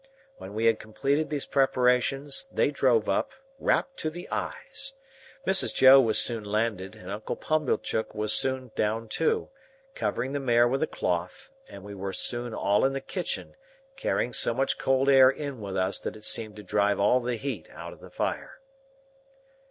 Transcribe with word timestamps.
When 0.37 0.55
we 0.55 0.65
had 0.65 0.79
completed 0.79 1.29
these 1.29 1.45
preparations, 1.45 2.47
they 2.51 2.71
drove 2.71 3.07
up, 3.07 3.33
wrapped 3.59 3.97
to 3.97 4.09
the 4.09 4.27
eyes. 4.31 4.93
Mrs. 5.45 5.75
Joe 5.75 6.01
was 6.01 6.17
soon 6.17 6.43
landed, 6.43 6.95
and 6.95 7.11
Uncle 7.11 7.35
Pumblechook 7.35 8.15
was 8.15 8.33
soon 8.33 8.71
down 8.75 9.09
too, 9.09 9.51
covering 9.93 10.31
the 10.31 10.39
mare 10.39 10.67
with 10.67 10.81
a 10.81 10.87
cloth, 10.87 11.51
and 11.69 11.83
we 11.83 11.93
were 11.93 12.13
soon 12.13 12.51
all 12.51 12.83
in 12.83 12.93
the 12.93 12.99
kitchen, 12.99 13.53
carrying 13.95 14.33
so 14.33 14.55
much 14.55 14.79
cold 14.79 15.07
air 15.07 15.29
in 15.29 15.61
with 15.61 15.77
us 15.77 15.99
that 15.99 16.15
it 16.15 16.25
seemed 16.25 16.55
to 16.55 16.63
drive 16.63 16.99
all 16.99 17.19
the 17.19 17.35
heat 17.35 17.69
out 17.69 17.93
of 17.93 17.99
the 17.99 18.09
fire. 18.09 18.59